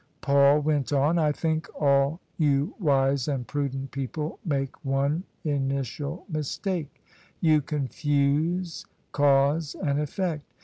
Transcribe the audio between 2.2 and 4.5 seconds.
you wise and prudent people